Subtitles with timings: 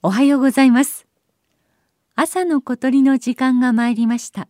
[0.00, 1.08] おはようございます。
[2.14, 4.46] 朝の小鳥の時間が参りました。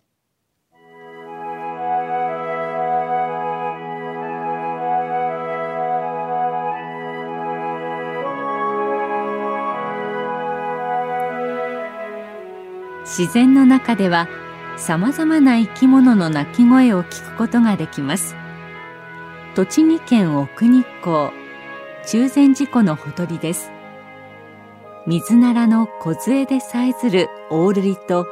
[13.06, 14.28] 自然の中では
[14.76, 18.36] さまざまな生き物の鳴き声を聞くことができます。
[19.54, 21.30] 栃木県奥日光
[22.06, 23.77] 中禅寺湖のほとりです。
[25.08, 28.26] 水ならの梢でさえずるオオルリと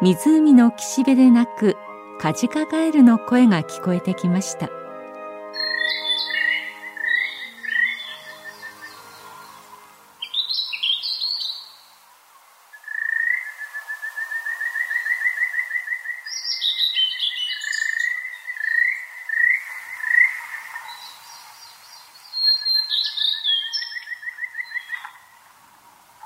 [0.00, 1.76] 湖の岸辺で鳴く
[2.20, 4.70] カジカガエルの声が聞こえてきました。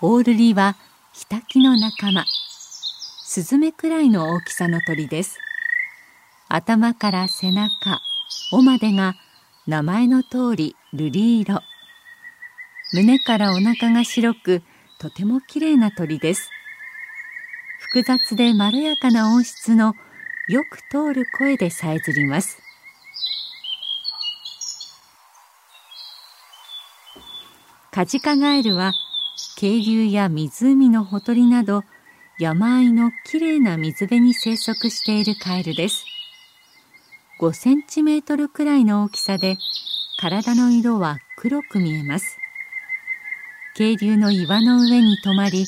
[0.01, 0.77] オオルリは
[1.13, 2.25] ヒタキの仲間。
[3.25, 5.41] スズメくらいの大きさの鳥です。
[6.49, 8.01] 頭から背中
[8.53, 9.17] 尾までが
[9.67, 11.63] 名前の通り瑠璃色。
[12.93, 14.63] 胸からお腹が白く
[15.01, 16.49] とてもきれいな鳥です。
[17.81, 19.95] 複雑でまろやかな音質の
[20.47, 22.63] よく通る声でさえずります。
[27.91, 28.93] カジカガエルは
[29.57, 31.85] 渓流や湖のほとりなど
[32.39, 36.05] 山あいのきれいな水辺に生息しているカエルです。
[37.41, 39.59] 5センチメートルくらいの大きさで
[40.21, 42.39] 体の色は黒く見えます。
[43.75, 45.67] 渓流の岩の上に止まり優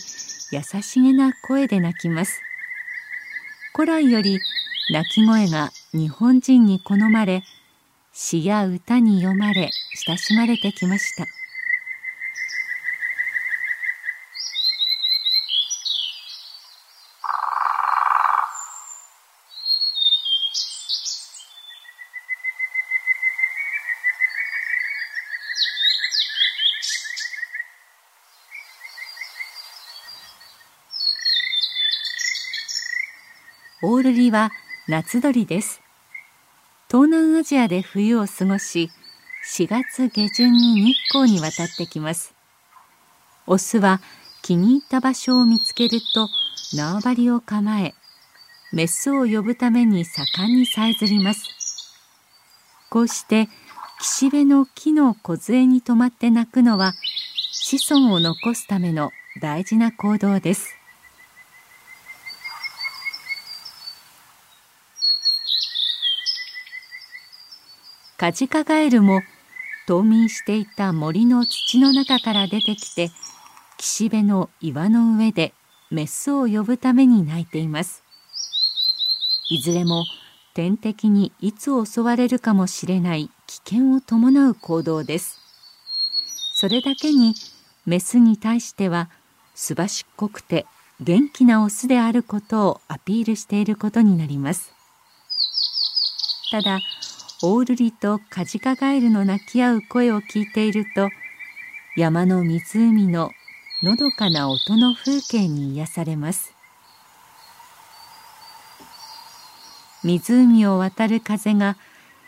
[0.83, 2.43] しげな声で鳴きます。
[3.75, 4.41] 古来より
[4.93, 7.45] 鳴き声が日本人に好まれ
[8.13, 9.71] 詩や歌に読まれ
[10.07, 11.40] 親しまれてきました。
[33.83, 34.51] オールリは
[34.89, 35.81] 夏鳥です。
[36.91, 38.91] 東南アジアで冬を過ごし
[39.51, 42.35] 4月下旬に日光に渡ってきます。
[43.47, 44.03] オスは
[44.43, 46.29] 気に入った場所を見つけると
[46.75, 47.95] 縄張りを構え
[48.71, 51.47] メスを呼ぶために盛んにさえずります。
[52.91, 53.49] こうして
[53.99, 56.93] 岸辺の木の梢に止まって鳴くのは
[57.51, 59.11] 子孫を残すための
[59.41, 60.80] 大事な行動です。
[68.21, 69.23] カジカガエルも
[69.87, 73.11] 冬眠していた森の土の中から出てきて
[73.79, 75.55] 岸辺の岩の上で
[75.91, 78.03] メスを呼ぶために鳴いています。
[79.49, 80.05] いずれも
[80.53, 85.39] 天敵にいつ襲われるかもしれない危険を伴う行動です。
[86.57, 87.35] それだけに
[87.87, 89.09] メスに対しては
[89.55, 90.67] すばしっこくて
[91.01, 94.75] 元気なオスであることをアピールしていることになります。
[96.51, 96.81] ただ
[97.43, 101.09] オオルリとカジカガエルの鳴き合う声を聞いていると
[101.97, 103.31] 山の湖の
[103.83, 106.53] のどかな音の風景に癒されます。
[110.05, 111.79] 湖を渡る風が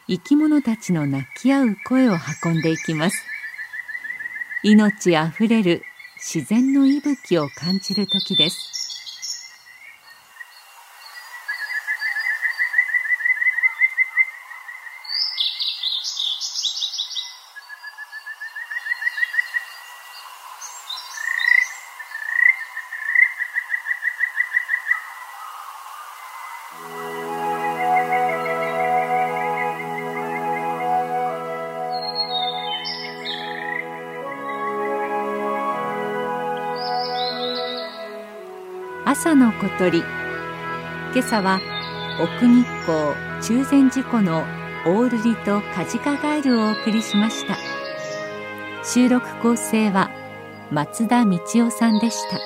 [0.08, 3.26] 生き物たちの鳴き合う声を運んでいきます。
[4.62, 5.82] 命あふれる
[6.16, 8.71] 自然の息吹を感じる時です。
[39.04, 39.98] 朝の小鳥。
[39.98, 41.60] 今朝は
[42.20, 44.44] 奥日光中禅寺湖の
[44.86, 47.56] オールリとカジカガエルをお送りしました。
[48.84, 50.08] 収録構成は
[50.70, 52.38] 松田道夫さんでした。